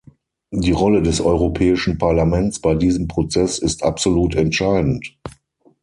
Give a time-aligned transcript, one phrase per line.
[0.49, 5.15] Die Rolle des Europäischen Parlaments bei diesem Prozess ist absolut entscheidend.